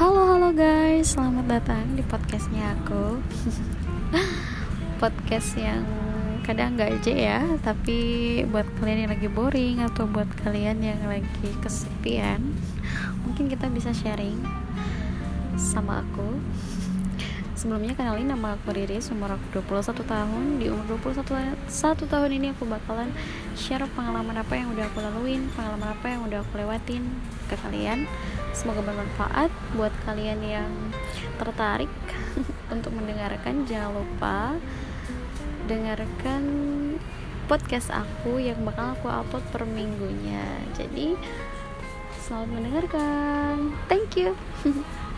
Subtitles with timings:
[0.00, 3.20] Halo halo guys, selamat datang di podcastnya aku.
[5.04, 5.84] Podcast yang
[6.40, 8.00] kadang gak aja ya Tapi
[8.48, 12.40] buat kalian yang lagi boring Atau buat kalian yang lagi kesepian
[13.28, 14.40] Mungkin kita bisa sharing
[15.60, 16.32] Sama aku.
[17.52, 20.64] Sebelumnya kenalin nama aku Riris, umur aku 21 tahun.
[20.64, 21.28] Di umur 21
[21.68, 23.12] satu tahun ini aku bakalan
[23.52, 27.04] share pengalaman apa yang udah aku laluin Pengalaman apa yang udah aku lewatin
[27.52, 28.08] ke kalian
[28.60, 30.68] Semoga bermanfaat buat kalian yang
[31.40, 31.88] tertarik
[32.74, 33.64] untuk mendengarkan.
[33.64, 34.60] Jangan lupa
[35.64, 36.44] dengarkan
[37.48, 40.44] podcast aku yang bakal aku upload per minggunya.
[40.76, 41.16] Jadi
[42.20, 43.72] selamat mendengarkan.
[43.88, 44.36] Thank you